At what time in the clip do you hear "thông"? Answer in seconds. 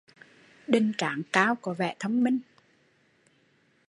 1.99-2.23